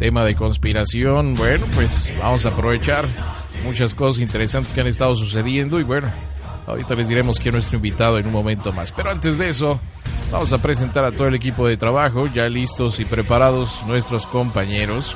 [0.00, 3.06] tema de conspiración, bueno, pues vamos a aprovechar
[3.64, 6.10] muchas cosas interesantes que han estado sucediendo y bueno,
[6.66, 8.92] ahorita les diremos quién es nuestro invitado en un momento más.
[8.92, 9.78] Pero antes de eso,
[10.32, 15.14] vamos a presentar a todo el equipo de trabajo, ya listos y preparados nuestros compañeros.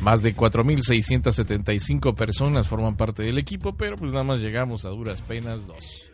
[0.00, 5.20] Más de 4.675 personas forman parte del equipo, pero pues nada más llegamos a duras
[5.20, 6.13] penas dos.